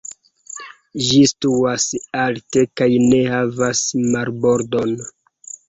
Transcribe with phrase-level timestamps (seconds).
[1.07, 1.85] Ĝi situas
[2.23, 3.85] alte kaj ne havas
[4.17, 5.01] marbordon.